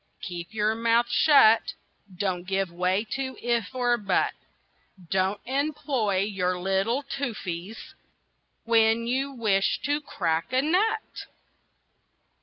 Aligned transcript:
"Keep 0.23 0.51
your 0.51 0.73
mouth 0.73 1.09
shut, 1.11 1.75
Don't 2.17 2.47
give 2.47 2.71
way 2.71 3.03
to 3.11 3.37
'if' 3.39 3.75
or 3.75 3.97
'but;' 3.99 4.33
Don't 5.11 5.39
employ 5.45 6.21
your 6.21 6.57
little 6.59 7.03
toofsies 7.03 7.93
When 8.63 9.05
you 9.05 9.31
wish 9.31 9.77
to 9.83 10.01
crack 10.01 10.51
a 10.53 10.63
nut!" 10.63 11.25